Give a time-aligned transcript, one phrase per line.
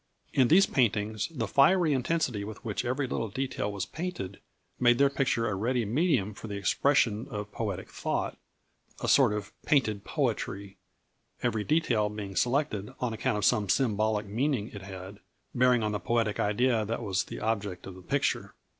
[0.33, 4.39] In these paintings the fiery intensity with which every little detail was painted
[4.79, 8.35] made their picture a ready medium for the expression of poetic thought,
[8.99, 10.77] a sort of "painted poetry,"
[11.43, 15.19] every detail being selected on account of some symbolic meaning it had,
[15.53, 18.55] bearing on the poetic idea that was the object of the picture.